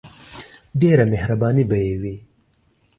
[0.81, 2.15] ډیره مهربانی به یی وی.